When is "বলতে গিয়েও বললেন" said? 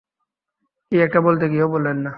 1.21-1.97